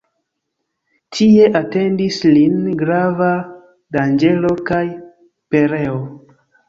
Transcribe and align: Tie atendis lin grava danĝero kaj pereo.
Tie 1.17 1.49
atendis 1.59 2.17
lin 2.37 2.55
grava 2.79 3.29
danĝero 3.99 4.55
kaj 4.71 4.85
pereo. 5.57 6.01